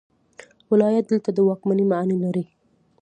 ولایت 0.71 1.05
دلته 1.11 1.29
د 1.33 1.39
واکمنۍ 1.47 1.85
معنی 1.91 2.17
لري. 2.25 2.43